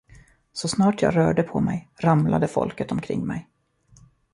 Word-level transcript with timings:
Så 0.53 0.67
snart 0.67 1.01
jag 1.01 1.15
rörde 1.15 1.43
på 1.43 1.59
mig, 1.59 1.89
ramlade 1.99 2.47
folket 2.47 2.91
omkring 2.91 3.25
mig. 3.25 3.47